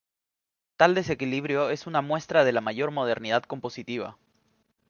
[0.77, 4.17] Tal desequilibrio es una muestra de la mayor modernidad compositiva.